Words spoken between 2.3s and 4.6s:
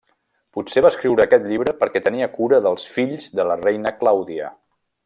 cura dels fills de la reina Clàudia.